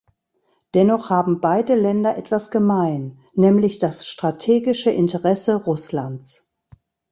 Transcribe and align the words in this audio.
Dennoch 0.73 1.11
haben 1.11 1.41
beide 1.41 1.75
Länder 1.75 2.17
etwas 2.17 2.49
gemein, 2.49 3.19
nämlich 3.35 3.77
das 3.77 4.07
strategische 4.07 4.89
Interesse 4.89 5.63
Russlands. 5.65 6.49